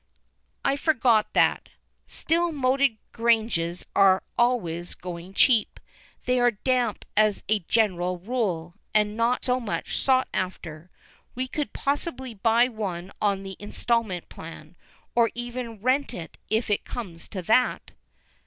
"I 0.65 0.77
forgot 0.77 1.31
that. 1.33 1.69
Still, 2.07 2.51
moated 2.51 2.97
granges 3.11 3.85
are 3.95 4.23
always 4.35 4.95
going 4.95 5.35
cheap. 5.35 5.79
They 6.25 6.39
are 6.39 6.49
damp 6.49 7.05
as 7.15 7.43
a 7.47 7.59
general 7.59 8.17
rule, 8.17 8.73
and 8.95 9.15
not 9.15 9.47
much 9.47 9.99
sought 9.99 10.27
after. 10.33 10.89
We 11.35 11.47
could 11.47 11.71
possibly 11.71 12.33
buy 12.33 12.67
one 12.67 13.11
on 13.21 13.43
the 13.43 13.55
instalment 13.59 14.27
plan, 14.27 14.75
or 15.13 15.29
even 15.35 15.79
rent 15.83 16.15
it 16.15 16.39
if 16.49 16.71
it 16.71 16.83
came 16.83 17.17
to 17.17 17.43
that." 17.43 17.91